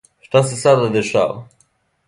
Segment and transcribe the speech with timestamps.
[0.27, 1.39] Што се сада дешава?